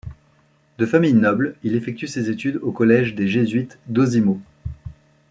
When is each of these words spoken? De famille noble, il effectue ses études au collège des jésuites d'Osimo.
De 0.79 0.87
famille 0.87 1.13
noble, 1.13 1.55
il 1.61 1.75
effectue 1.75 2.07
ses 2.07 2.31
études 2.31 2.57
au 2.63 2.71
collège 2.71 3.13
des 3.13 3.27
jésuites 3.27 3.77
d'Osimo. 3.85 4.41